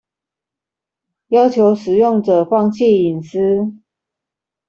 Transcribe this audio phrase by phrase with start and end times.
[1.27, 3.83] 要求使用者放棄隱私